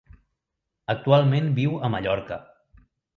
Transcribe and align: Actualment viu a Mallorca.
Actualment 0.93 1.51
viu 1.59 1.75
a 1.75 1.91
Mallorca. 1.97 2.39